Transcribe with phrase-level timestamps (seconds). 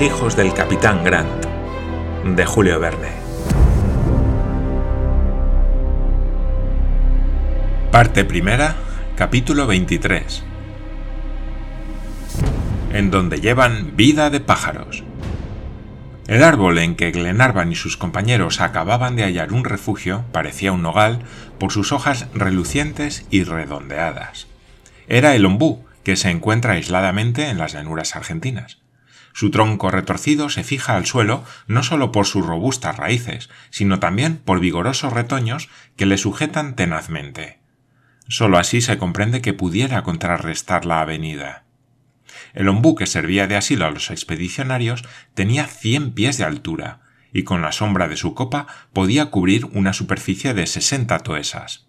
[0.00, 1.44] Hijos del capitán Grant,
[2.24, 3.08] de Julio Verne.
[7.90, 8.76] Parte primera,
[9.16, 10.44] capítulo 23.
[12.92, 15.02] En donde llevan vida de pájaros.
[16.28, 20.82] El árbol en que Glenarvan y sus compañeros acababan de hallar un refugio parecía un
[20.82, 21.24] nogal
[21.58, 24.46] por sus hojas relucientes y redondeadas.
[25.08, 28.78] Era el ombú, que se encuentra aisladamente en las llanuras argentinas.
[29.32, 34.38] Su tronco retorcido se fija al suelo no solo por sus robustas raíces, sino también
[34.38, 37.60] por vigorosos retoños que le sujetan tenazmente.
[38.28, 41.64] Solo así se comprende que pudiera contrarrestar la avenida.
[42.52, 45.04] El ombú que servía de asilo a los expedicionarios
[45.34, 47.00] tenía cien pies de altura,
[47.32, 51.87] y con la sombra de su copa podía cubrir una superficie de sesenta toesas.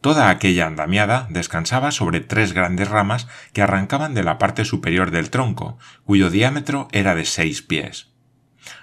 [0.00, 5.30] Toda aquella andamiada descansaba sobre tres grandes ramas que arrancaban de la parte superior del
[5.30, 8.08] tronco, cuyo diámetro era de seis pies.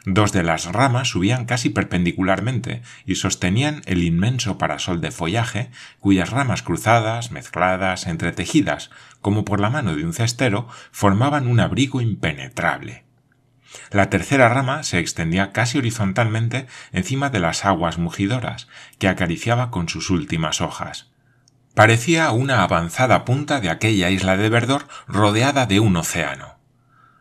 [0.06, 6.30] Dos de las ramas subían casi perpendicularmente y sostenían el inmenso parasol de follaje, cuyas
[6.30, 8.90] ramas cruzadas, mezcladas, entretejidas,
[9.22, 13.04] como por la mano de un cestero, formaban un abrigo impenetrable.
[13.92, 18.68] La tercera rama se extendía casi horizontalmente encima de las aguas mugidoras,
[19.00, 21.12] que acariciaba con sus últimas hojas.
[21.74, 26.60] Parecía una avanzada punta de aquella isla de verdor rodeada de un océano.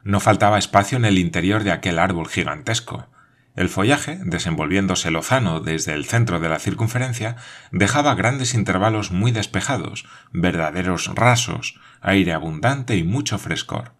[0.04, 3.08] No faltaba espacio en el interior de aquel árbol gigantesco.
[3.54, 7.36] El follaje, desenvolviéndose lozano desde el centro de la circunferencia,
[7.70, 13.92] dejaba grandes intervalos muy despejados, verdaderos rasos, aire abundante y mucho frescor.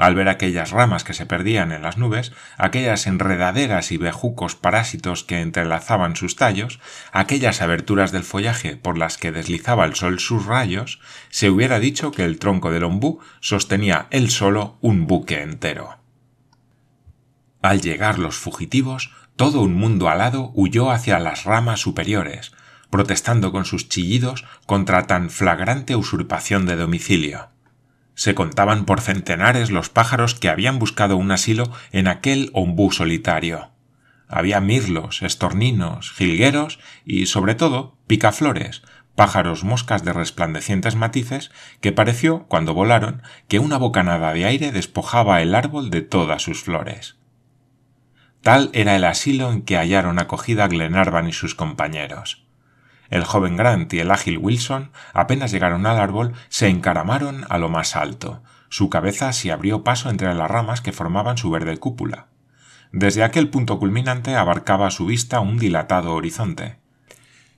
[0.00, 5.24] Al ver aquellas ramas que se perdían en las nubes, aquellas enredaderas y bejucos parásitos
[5.24, 6.80] que entrelazaban sus tallos,
[7.12, 12.12] aquellas aberturas del follaje por las que deslizaba el sol sus rayos, se hubiera dicho
[12.12, 15.98] que el tronco del ombú sostenía él solo un buque entero.
[17.60, 22.52] Al llegar los fugitivos, todo un mundo alado huyó hacia las ramas superiores,
[22.88, 27.50] protestando con sus chillidos contra tan flagrante usurpación de domicilio.
[28.20, 33.70] Se contaban por centenares los pájaros que habían buscado un asilo en aquel ombú solitario.
[34.28, 38.82] Había mirlos, estorninos, jilgueros y, sobre todo, picaflores,
[39.14, 41.50] pájaros moscas de resplandecientes matices
[41.80, 46.62] que pareció, cuando volaron, que una bocanada de aire despojaba el árbol de todas sus
[46.62, 47.16] flores.
[48.42, 52.49] Tal era el asilo en que hallaron acogida Glenarvan y sus compañeros.
[53.10, 57.68] El joven Grant y el ágil Wilson, apenas llegaron al árbol, se encaramaron a lo
[57.68, 58.42] más alto.
[58.68, 62.28] Su cabeza se abrió paso entre las ramas que formaban su verde cúpula.
[62.92, 66.78] Desde aquel punto culminante abarcaba a su vista un dilatado horizonte.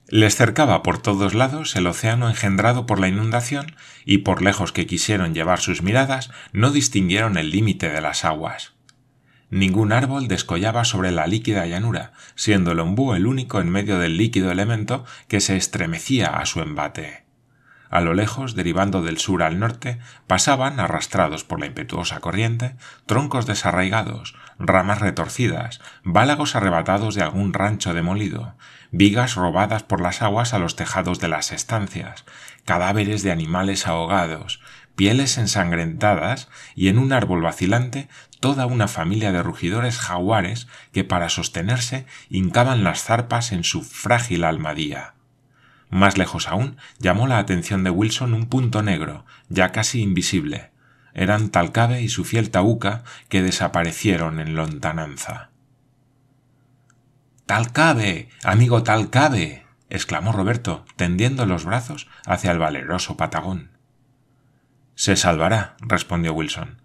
[0.07, 3.75] Les cercaba por todos lados el océano engendrado por la inundación
[4.05, 8.72] y por lejos que quisieron llevar sus miradas no distinguieron el límite de las aguas.
[9.53, 14.17] Ningún árbol descollaba sobre la líquida llanura, siendo el ombú el único en medio del
[14.17, 17.25] líquido elemento que se estremecía a su embate.
[17.91, 22.75] A lo lejos, derivando del sur al norte, pasaban, arrastrados por la impetuosa corriente,
[23.05, 28.55] troncos desarraigados, ramas retorcidas, válagos arrebatados de algún rancho demolido,
[28.89, 32.25] vigas robadas por las aguas a los tejados de las estancias,
[32.65, 34.61] cadáveres de animales ahogados,
[34.95, 38.09] pieles ensangrentadas y en un árbol vacilante
[38.43, 44.43] toda una familia de rugidores jaguares que para sostenerse hincaban las zarpas en su frágil
[44.43, 45.13] almadía.
[45.89, 50.71] Más lejos aún llamó la atención de Wilson un punto negro, ya casi invisible.
[51.13, 55.51] Eran Talcabe y su fiel Tauca que desaparecieron en lontananza.
[57.45, 58.27] Talcabe.
[58.43, 59.65] amigo Talcabe.
[59.89, 63.71] exclamó Roberto, tendiendo los brazos hacia el valeroso Patagón.
[64.95, 66.82] Se salvará, respondió Wilson.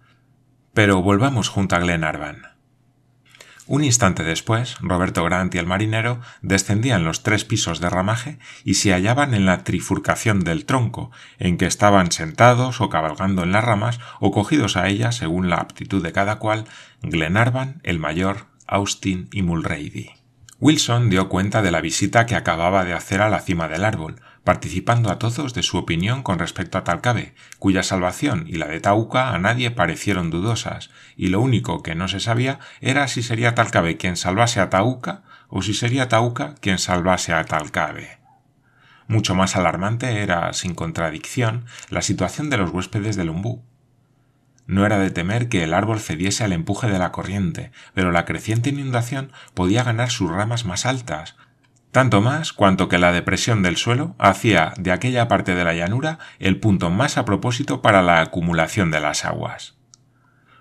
[0.79, 2.53] Pero volvamos junto a Glenarvan.
[3.67, 8.75] Un instante después, Roberto Grant y el marinero descendían los tres pisos de ramaje y
[8.75, 13.65] se hallaban en la trifurcación del tronco, en que estaban sentados o cabalgando en las
[13.65, 16.63] ramas o cogidos a ellas según la aptitud de cada cual,
[17.01, 20.11] Glenarvan, el mayor, Austin y Mulrady.
[20.61, 24.21] Wilson dio cuenta de la visita que acababa de hacer a la cima del árbol,
[24.43, 28.79] participando a todos de su opinión con respecto a Talcabe, cuya salvación y la de
[28.79, 33.55] Tauca a nadie parecieron dudosas, y lo único que no se sabía era si sería
[33.55, 38.19] Talcabe quien salvase a Tauca o si sería Tauca quien salvase a Talcabe.
[39.07, 43.63] Mucho más alarmante era, sin contradicción, la situación de los huéspedes del Umbú.
[44.67, 48.25] No era de temer que el árbol cediese al empuje de la corriente, pero la
[48.25, 51.35] creciente inundación podía ganar sus ramas más altas,
[51.91, 56.19] tanto más cuanto que la depresión del suelo hacía de aquella parte de la llanura
[56.37, 59.75] el punto más a propósito para la acumulación de las aguas.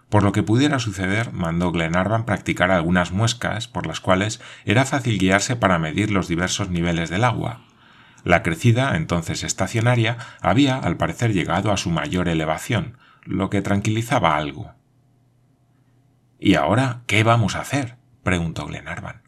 [0.09, 5.19] Por lo que pudiera suceder, mandó Glenarvan practicar algunas muescas por las cuales era fácil
[5.19, 7.61] guiarse para medir los diversos niveles del agua.
[8.25, 14.37] La crecida, entonces estacionaria, había, al parecer, llegado a su mayor elevación, lo que tranquilizaba
[14.37, 14.73] algo.
[16.41, 17.97] ¿Y ahora qué vamos a hacer?
[18.23, 19.28] preguntó Glenarvan.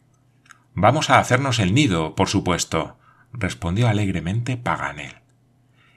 [0.73, 2.97] Vamos a hacernos el nido, por supuesto,
[3.33, 5.15] respondió alegremente Paganel.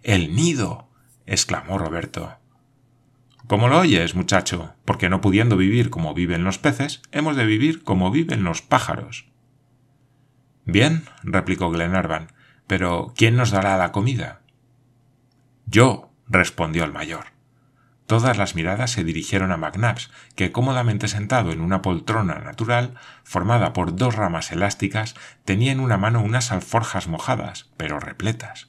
[0.02, 0.88] El nido.
[1.26, 2.36] exclamó Roberto.
[3.46, 7.82] Como lo oyes, muchacho, porque no pudiendo vivir como viven los peces, hemos de vivir
[7.82, 9.26] como viven los pájaros.
[10.64, 12.32] Bien, replicó Glenarvan,
[12.66, 14.40] pero ¿quién nos dará la comida?
[15.66, 17.33] Yo, respondió el mayor.
[18.06, 23.72] Todas las miradas se dirigieron a McNabbs, que cómodamente sentado en una poltrona natural, formada
[23.72, 25.14] por dos ramas elásticas,
[25.44, 28.68] tenía en una mano unas alforjas mojadas, pero repletas.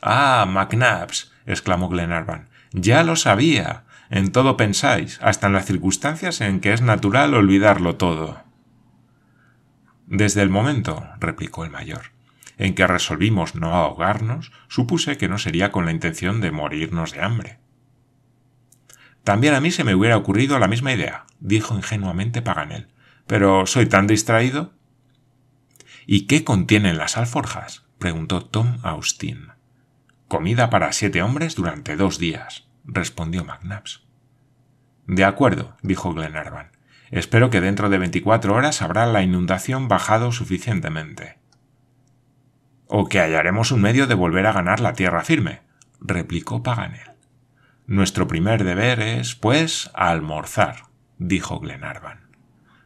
[0.00, 3.84] Ah, McNabbs, exclamó Glenarvan, ya lo sabía.
[4.10, 8.44] En todo pensáis, hasta en las circunstancias en que es natural olvidarlo todo.
[10.06, 12.12] Desde el momento, replicó el mayor,
[12.58, 17.22] en que resolvimos no ahogarnos, supuse que no sería con la intención de morirnos de
[17.22, 17.58] hambre.
[19.26, 22.86] También a mí se me hubiera ocurrido la misma idea, dijo ingenuamente Paganel.
[23.26, 24.72] Pero soy tan distraído.
[26.06, 27.84] ¿Y qué contienen las alforjas?
[27.98, 29.48] preguntó Tom Austin.
[30.28, 34.04] Comida para siete hombres durante dos días, respondió McNabbs.
[35.08, 36.70] De acuerdo, dijo Glenarvan.
[37.10, 41.40] Espero que dentro de veinticuatro horas habrá la inundación bajado suficientemente.
[42.86, 45.62] O que hallaremos un medio de volver a ganar la tierra firme,
[46.00, 47.15] replicó Paganel.
[47.86, 50.86] Nuestro primer deber es, pues, almorzar,
[51.18, 52.30] dijo Glenarvan.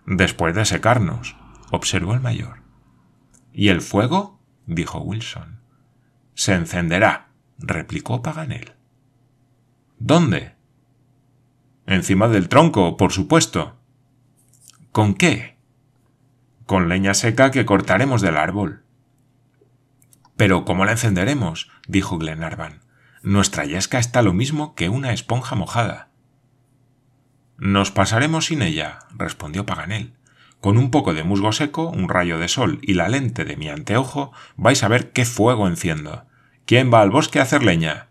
[0.04, 1.36] Después de secarnos,
[1.70, 2.60] observó el mayor.
[3.52, 4.40] ¿Y el fuego?
[4.66, 5.60] dijo Wilson.
[6.34, 8.74] Se encenderá, replicó Paganel.
[9.98, 10.54] ¿Dónde?
[11.86, 13.76] Encima del tronco, por supuesto.
[14.92, 15.56] ¿Con qué?
[16.66, 18.82] Con leña seca que cortaremos del árbol.
[20.36, 21.70] Pero ¿cómo la encenderemos?
[21.88, 22.80] dijo Glenarvan.
[23.22, 26.08] Nuestra yesca está lo mismo que una esponja mojada.
[27.58, 30.14] Nos pasaremos sin ella, respondió Paganel.
[30.60, 33.68] Con un poco de musgo seco, un rayo de sol y la lente de mi
[33.68, 36.24] anteojo vais a ver qué fuego enciendo.
[36.64, 38.08] ¿Quién va al bosque a hacer leña?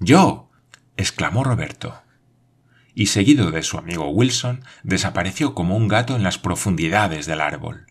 [0.00, 0.50] Yo.
[0.96, 2.02] exclamó Roberto.
[2.94, 7.86] Y seguido de su amigo Wilson, desapareció como un gato en las profundidades del árbol.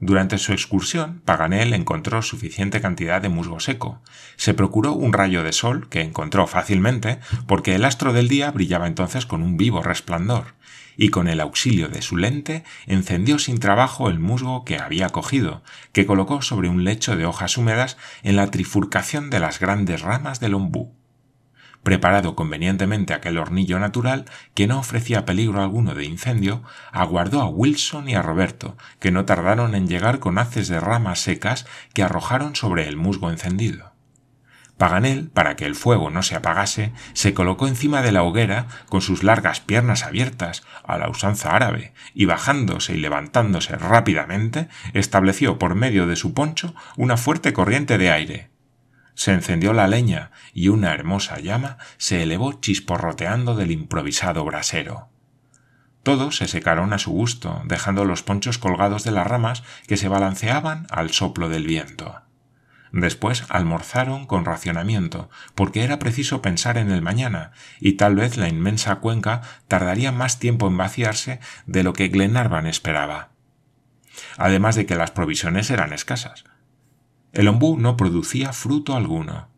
[0.00, 4.00] Durante su excursión, Paganel encontró suficiente cantidad de musgo seco.
[4.36, 7.18] Se procuró un rayo de sol, que encontró fácilmente,
[7.48, 10.54] porque el astro del día brillaba entonces con un vivo resplandor,
[10.96, 15.62] y con el auxilio de su lente encendió sin trabajo el musgo que había cogido,
[15.92, 20.38] que colocó sobre un lecho de hojas húmedas en la trifurcación de las grandes ramas
[20.38, 20.97] del ombú
[21.88, 26.62] preparado convenientemente aquel hornillo natural que no ofrecía peligro alguno de incendio,
[26.92, 31.20] aguardó a Wilson y a Roberto, que no tardaron en llegar con haces de ramas
[31.20, 31.64] secas
[31.94, 33.94] que arrojaron sobre el musgo encendido.
[34.76, 39.00] Paganel, para que el fuego no se apagase, se colocó encima de la hoguera con
[39.00, 45.74] sus largas piernas abiertas, a la usanza árabe, y bajándose y levantándose rápidamente, estableció por
[45.74, 48.50] medio de su poncho una fuerte corriente de aire,
[49.18, 55.08] se encendió la leña y una hermosa llama se elevó chisporroteando del improvisado brasero.
[56.04, 60.06] Todos se secaron a su gusto, dejando los ponchos colgados de las ramas que se
[60.06, 62.22] balanceaban al soplo del viento.
[62.92, 68.48] Después almorzaron con racionamiento, porque era preciso pensar en el mañana, y tal vez la
[68.48, 73.30] inmensa cuenca tardaría más tiempo en vaciarse de lo que Glenarvan esperaba.
[74.36, 76.44] Además de que las provisiones eran escasas.
[77.32, 79.48] El ombú no producía fruto alguno.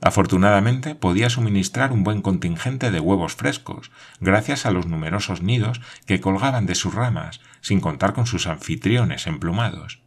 [0.00, 6.20] Afortunadamente podía suministrar un buen contingente de huevos frescos, gracias a los numerosos nidos que
[6.20, 10.00] colgaban de sus ramas, sin contar con sus anfitriones emplumados.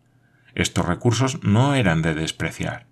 [0.55, 2.87] Estos recursos no eran de despreciar.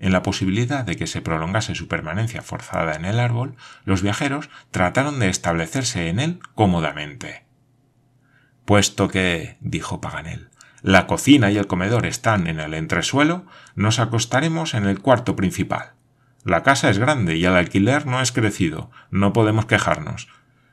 [0.00, 4.50] En la posibilidad de que se prolongase su permanencia forzada en el árbol, los viajeros
[4.72, 7.44] trataron de establecerse en él cómodamente.
[8.64, 10.50] Puesto que, dijo Paganel,
[10.82, 13.46] la cocina y el comedor están en el entresuelo,
[13.76, 15.92] nos acostaremos en el cuarto principal.
[16.44, 20.28] La casa es grande y el alquiler no es crecido, no podemos quejarnos.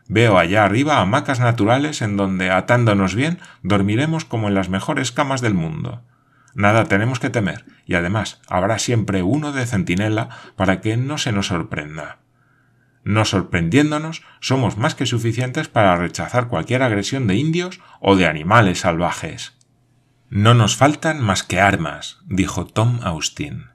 [0.08, 5.42] Veo allá arriba hamacas naturales en donde, atándonos bien, dormiremos como en las mejores camas
[5.42, 6.02] del mundo.
[6.56, 11.32] Nada tenemos que temer, y además habrá siempre uno de centinela para que no se
[11.32, 12.18] nos sorprenda.
[13.04, 18.80] No sorprendiéndonos, somos más que suficientes para rechazar cualquier agresión de indios o de animales
[18.80, 19.59] salvajes.
[20.30, 23.66] No nos faltan más que armas, dijo Tom Austin.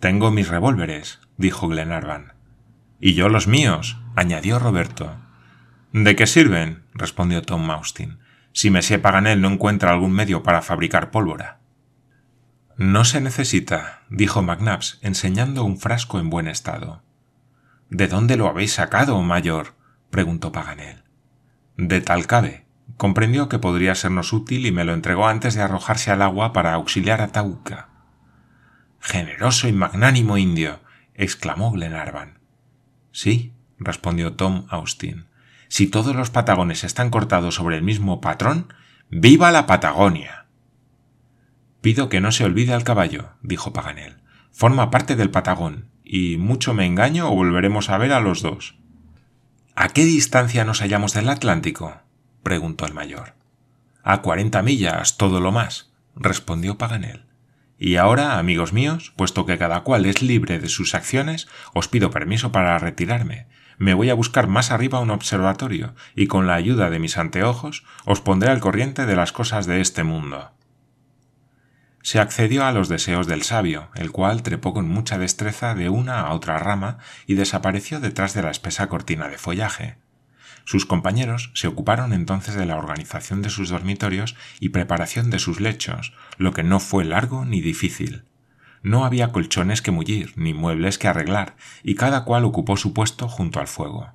[0.00, 2.34] Tengo mis revólveres, dijo Glenarvan.
[3.00, 5.16] Y yo los míos, añadió Roberto.
[5.92, 6.84] ¿De qué sirven?
[6.92, 8.18] respondió Tom Austin,
[8.52, 11.60] si Monsieur Paganel no encuentra algún medio para fabricar pólvora.
[12.76, 17.02] No se necesita, dijo McNabbs, enseñando un frasco en buen estado.
[17.88, 19.74] ¿De dónde lo habéis sacado, mayor?
[20.10, 21.02] preguntó Paganel.
[21.78, 22.67] De tal cabe.
[22.98, 26.74] Comprendió que podría sernos útil y me lo entregó antes de arrojarse al agua para
[26.74, 27.88] auxiliar a Tauca.
[28.98, 30.80] Generoso y magnánimo indio.
[31.14, 32.40] exclamó Glenarvan.
[33.12, 35.28] Sí, respondió Tom Austin.
[35.68, 38.74] Si todos los patagones están cortados sobre el mismo patrón,
[39.10, 40.46] ¡viva la Patagonia!
[41.80, 44.16] Pido que no se olvide al caballo, dijo Paganel.
[44.50, 48.76] Forma parte del Patagón, y mucho me engaño o volveremos a ver a los dos.
[49.76, 52.07] ¿A qué distancia nos hallamos del Atlántico?
[52.48, 53.34] Preguntó el mayor.
[54.02, 57.26] A cuarenta millas, todo lo más, respondió Paganel.
[57.78, 62.10] Y ahora, amigos míos, puesto que cada cual es libre de sus acciones, os pido
[62.10, 63.48] permiso para retirarme.
[63.76, 67.84] Me voy a buscar más arriba un observatorio, y con la ayuda de mis anteojos
[68.06, 70.52] os pondré al corriente de las cosas de este mundo
[72.08, 76.20] se accedió a los deseos del sabio, el cual trepó con mucha destreza de una
[76.20, 79.98] a otra rama y desapareció detrás de la espesa cortina de follaje.
[80.68, 85.60] Sus compañeros se ocuparon entonces de la organización de sus dormitorios y preparación de sus
[85.60, 88.24] lechos, lo que no fue largo ni difícil.
[88.82, 93.30] No había colchones que mullir, ni muebles que arreglar, y cada cual ocupó su puesto
[93.30, 94.12] junto al fuego.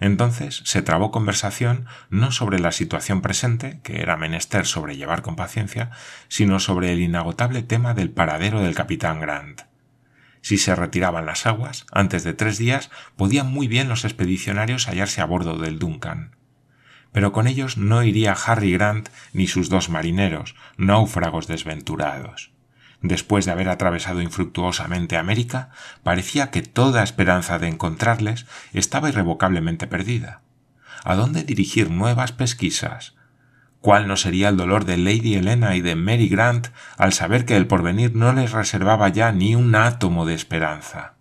[0.00, 5.92] Entonces se trabó conversación no sobre la situación presente, que era menester sobrellevar con paciencia,
[6.26, 9.67] sino sobre el inagotable tema del paradero del capitán Grant.
[10.48, 15.20] Si se retiraban las aguas, antes de tres días podían muy bien los expedicionarios hallarse
[15.20, 16.36] a bordo del Duncan.
[17.12, 22.50] Pero con ellos no iría Harry Grant ni sus dos marineros, náufragos desventurados
[23.02, 25.68] después de haber atravesado infructuosamente América,
[26.02, 30.40] parecía que toda esperanza de encontrarles estaba irrevocablemente perdida.
[31.04, 33.17] ¿A dónde dirigir nuevas pesquisas?
[33.80, 37.56] ¿Cuál no sería el dolor de Lady Helena y de Mary Grant al saber que
[37.56, 41.14] el porvenir no les reservaba ya ni un átomo de esperanza?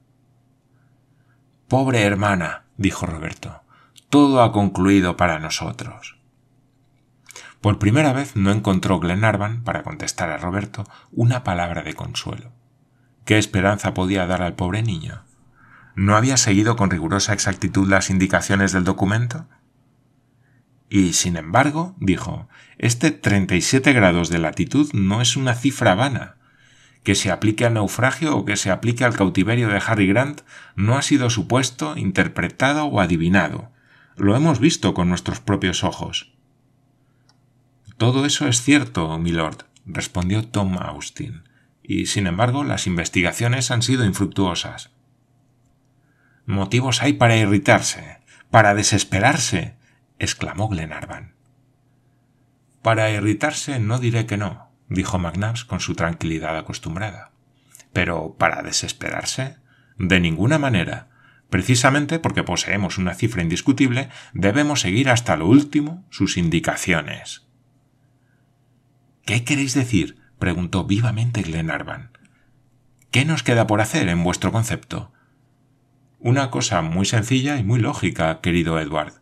[1.67, 3.61] Pobre hermana, dijo Roberto,
[4.09, 6.17] todo ha concluido para nosotros.
[7.61, 12.51] Por primera vez no encontró Glenarvan, para contestar a Roberto, una palabra de consuelo.
[13.25, 15.25] ¿Qué esperanza podía dar al pobre niño?
[15.95, 19.47] ¿No había seguido con rigurosa exactitud las indicaciones del documento?
[20.89, 26.37] Y, sin embargo, dijo, este 37 grados de latitud no es una cifra vana.
[27.03, 30.41] Que se aplique al naufragio o que se aplique al cautiverio de Harry Grant
[30.75, 33.71] no ha sido supuesto, interpretado o adivinado.
[34.15, 36.33] Lo hemos visto con nuestros propios ojos.
[37.97, 41.43] Todo eso es cierto, milord, respondió Tom Austin,
[41.81, 44.91] y sin embargo las investigaciones han sido infructuosas.
[46.45, 48.19] Motivos hay para irritarse,
[48.51, 49.77] para desesperarse,
[50.19, 51.33] exclamó Glenarvan.
[52.81, 57.31] Para irritarse no diré que no, dijo McNabbs con su tranquilidad acostumbrada.
[57.93, 59.57] Pero para desesperarse,
[59.97, 61.09] de ninguna manera.
[61.49, 67.47] Precisamente porque poseemos una cifra indiscutible, debemos seguir hasta lo último sus indicaciones.
[69.25, 70.17] ¿Qué queréis decir?
[70.39, 72.11] preguntó vivamente Glenarvan.
[73.11, 75.11] ¿Qué nos queda por hacer en vuestro concepto?
[76.19, 79.13] Una cosa muy sencilla y muy lógica, querido Edward.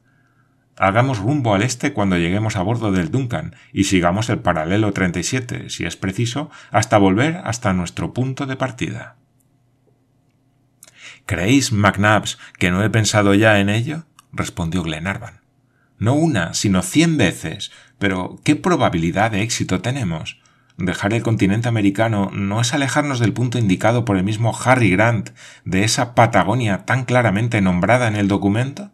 [0.78, 5.70] Hagamos rumbo al este cuando lleguemos a bordo del Duncan y sigamos el paralelo 37,
[5.70, 9.16] si es preciso, hasta volver hasta nuestro punto de partida.
[11.26, 14.04] ¿Creéis, McNabbs, que no he pensado ya en ello?
[14.32, 15.42] respondió Glenarvan.
[15.98, 17.72] No una, sino cien veces.
[17.98, 20.42] Pero, ¿qué probabilidad de éxito tenemos?
[20.78, 25.30] Dejar el continente americano no es alejarnos del punto indicado por el mismo Harry Grant
[25.64, 28.92] de esa Patagonia tan claramente nombrada en el documento?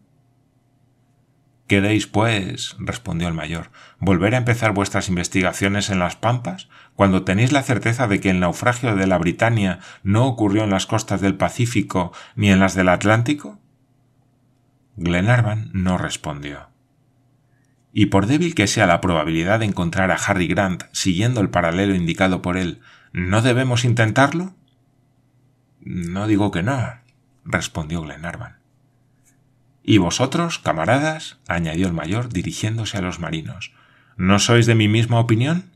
[1.72, 7.54] ¿Queréis, pues, respondió el mayor, volver a empezar vuestras investigaciones en las Pampas, cuando tenéis
[7.54, 11.36] la certeza de que el naufragio de la Britania no ocurrió en las costas del
[11.36, 13.58] Pacífico ni en las del Atlántico?
[14.98, 16.68] Glenarvan no respondió
[17.94, 21.96] y por débil que sea la probabilidad de encontrar a Harry Grant siguiendo el paralelo
[21.96, 22.82] indicado por él,
[23.13, 24.56] ¿no debemos intentarlo?
[25.80, 27.00] No digo que no,
[27.46, 28.61] respondió Glenarvan.
[29.84, 31.40] ¿Y vosotros, camaradas?
[31.48, 33.74] añadió el mayor dirigiéndose a los marinos.
[34.18, 35.72] ¿No sois de mi misma opinión?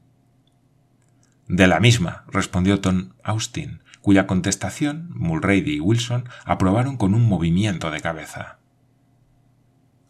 [1.48, 7.90] De la misma, respondió Tom Austin, cuya contestación Mulrady y Wilson aprobaron con un movimiento
[7.92, 8.60] de cabeza.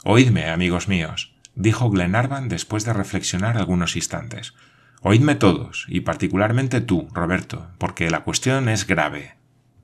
[0.04, 4.54] Oídme, amigos míos, dijo Glenarvan después de reflexionar algunos instantes.
[5.02, 9.36] Oídme todos, y particularmente tú, Roberto, porque la cuestión es grave.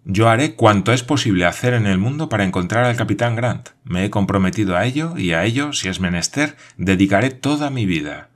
[0.04, 3.70] Yo haré cuanto es posible hacer en el mundo para encontrar al capitán Grant.
[3.84, 8.30] Me he comprometido a ello y a ello, si es menester, dedicaré toda mi vida.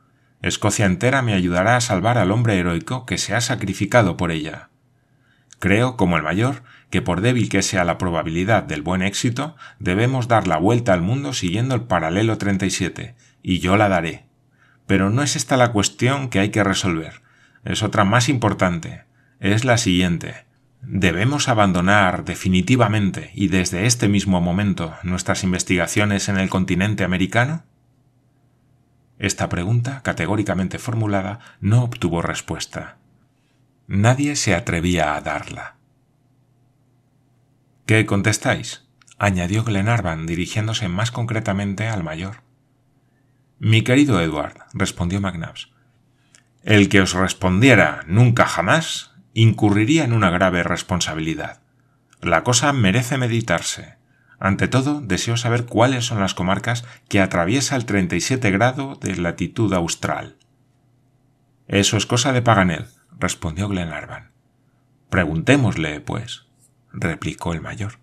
[0.43, 4.69] Escocia entera me ayudará a salvar al hombre heroico que se ha sacrificado por ella.
[5.57, 10.27] Creo, como el mayor, que por débil que sea la probabilidad del buen éxito, debemos
[10.27, 14.27] dar la vuelta al mundo siguiendo el paralelo 37, y yo la daré.
[14.85, 17.23] Pero no es esta la cuestión que hay que resolver.
[17.63, 19.05] Es otra más importante.
[19.39, 20.44] Es la siguiente.
[20.87, 27.63] ¿Debemos abandonar definitivamente y desde este mismo momento nuestras investigaciones en el continente americano?
[29.17, 32.97] Esta pregunta, categóricamente formulada, no obtuvo respuesta.
[33.87, 35.77] Nadie se atrevía a darla.
[37.87, 38.83] ¿Qué contestáis?
[39.17, 42.43] añadió Glenarvan dirigiéndose más concretamente al mayor.
[43.57, 45.71] Mi querido Edward, respondió McNabbs,
[46.63, 51.59] el que os respondiera nunca jamás incurriría en una grave responsabilidad.
[52.21, 53.97] La cosa merece meditarse.
[54.39, 59.71] Ante todo, deseo saber cuáles son las comarcas que atraviesa el 37 grado de latitud
[59.73, 60.37] austral.
[61.67, 62.87] Eso es cosa de Paganel,
[63.19, 64.31] respondió Glenarvan.
[65.09, 66.45] Preguntémosle, pues,
[66.93, 67.99] replicó el mayor.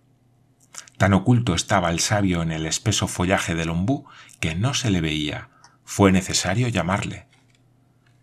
[0.98, 4.04] Tan oculto estaba el sabio en el espeso follaje del ombú
[4.38, 5.48] que no se le veía.
[5.84, 7.26] Fue necesario llamarle.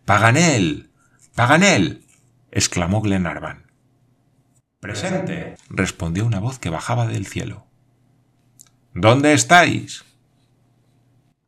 [0.05, 0.91] Paganel.
[1.35, 2.03] Paganel
[2.51, 3.71] exclamó Glenarvan.
[4.79, 7.65] Presente, respondió una voz que bajaba del cielo.
[8.93, 10.05] ¿Dónde estáis?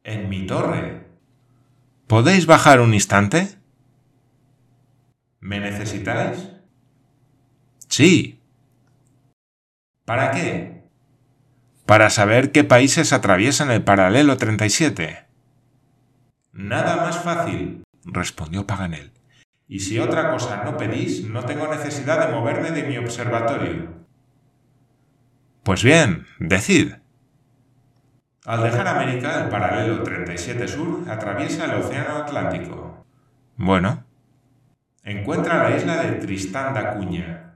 [0.03, 1.08] En mi torre.
[2.08, 3.58] ¿Podéis bajar un instante?
[5.39, 6.50] ¿Me necesitáis?
[7.88, 8.39] Sí.
[10.05, 10.84] ¿Para qué?
[11.86, 15.25] Para saber qué países atraviesan el paralelo 37.
[16.53, 19.11] Nada más fácil, respondió Paganel.
[19.72, 23.88] Y si otra cosa no pedís, no tengo necesidad de moverme de mi observatorio.
[25.64, 26.96] Pues bien, decid.
[28.46, 33.05] Al dejar América, el paralelo 37 Sur atraviesa el Océano Atlántico.
[33.55, 34.03] Bueno.
[35.05, 37.53] Encuentra la isla de Tristán da Cuña.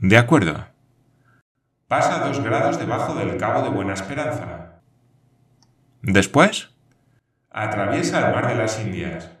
[0.00, 0.66] De acuerdo.
[1.86, 4.80] Pasa dos grados debajo del Cabo de Buena Esperanza.
[6.02, 6.74] Después,
[7.52, 9.35] atraviesa el Mar de las Indias.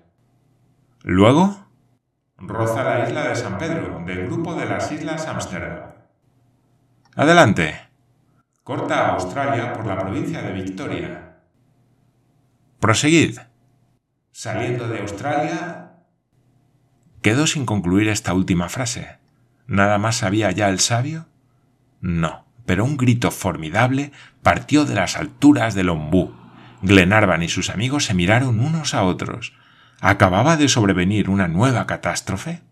[1.08, 1.68] Luego,
[2.36, 5.92] roza la isla de San Pedro, del grupo de las Islas Amsterdam.
[7.14, 7.78] Adelante.
[8.64, 11.36] Corta a Australia por la provincia de Victoria.
[12.80, 13.38] Proseguid.
[14.32, 15.92] Saliendo de Australia...
[17.22, 19.18] Quedó sin concluir esta última frase.
[19.68, 21.26] ¿Nada más sabía ya el sabio?
[22.00, 24.10] No, pero un grito formidable
[24.42, 26.34] partió de las alturas del ombú.
[26.82, 29.52] Glenarvan y sus amigos se miraron unos a otros.
[30.00, 32.62] ¿Acababa de sobrevenir una nueva catástrofe?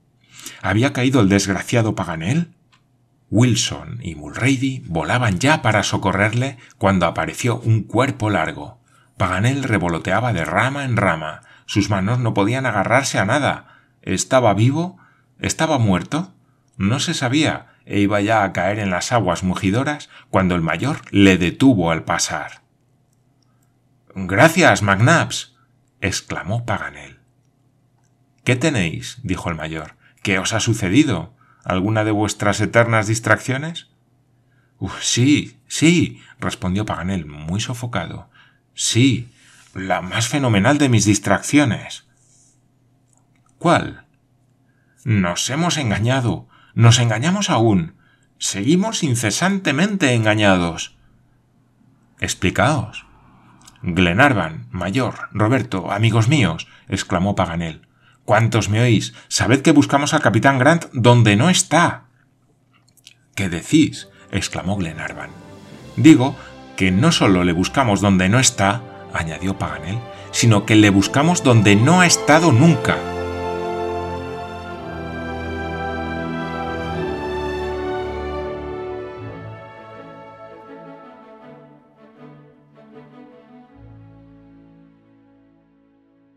[0.63, 2.55] ¿Había caído el desgraciado Paganel?
[3.31, 8.79] Wilson y Mulrady volaban ya para socorrerle cuando apareció un cuerpo largo.
[9.17, 11.43] Paganel revoloteaba de rama en rama.
[11.67, 13.81] Sus manos no podían agarrarse a nada.
[14.03, 14.99] ¿Estaba vivo?
[15.41, 16.35] ¿Estaba muerto?
[16.77, 21.01] No se sabía, e iba ya a caer en las aguas mugidoras cuando el mayor
[21.11, 22.63] le detuvo al pasar.
[24.15, 25.57] Gracias, McNabbs
[26.01, 27.14] exclamó Paganel.
[28.45, 29.19] ¿Qué tenéis?
[29.23, 29.97] dijo el mayor.
[30.23, 31.35] ¿Qué os ha sucedido?
[31.65, 33.89] ¿Alguna de vuestras eternas distracciones?
[35.01, 38.29] sí, sí, respondió Paganel, muy sofocado.
[38.75, 39.33] Sí,
[39.73, 42.07] la más fenomenal de mis distracciones.
[43.59, 44.05] ¿Cuál?
[45.05, 46.47] Nos hemos engañado.
[46.75, 47.95] Nos engañamos aún.
[48.39, 50.97] Seguimos incesantemente engañados.
[52.21, 53.07] Explicaos.
[53.83, 57.87] Glenarvan, mayor, Roberto, amigos míos, exclamó Paganel.
[58.25, 59.13] ¿Cuántos me oís?
[59.29, 62.05] Sabed que buscamos al capitán Grant donde no está.
[63.35, 64.09] ¿Qué decís?
[64.31, 65.31] exclamó Glenarvan.
[65.97, 66.37] Digo
[66.77, 68.83] que no solo le buscamos donde no está,
[69.13, 69.99] añadió Paganel,
[70.33, 72.99] sino que le buscamos donde no ha estado nunca.